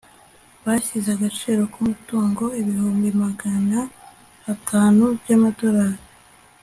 [0.65, 3.77] bashyize agaciro k'umutungo ibihumbi magana
[4.53, 5.99] atatu by'amadolari